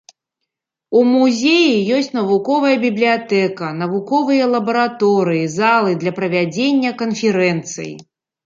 У 0.99 1.01
музеі 1.15 1.75
ёсць 1.97 2.09
навуковая 2.19 2.71
бібліятэка, 2.85 3.69
навуковыя 3.83 4.49
лабараторыі, 4.57 5.45
залы 5.59 5.91
для 6.05 6.11
правядзення 6.21 6.91
канферэнцый. 7.05 7.91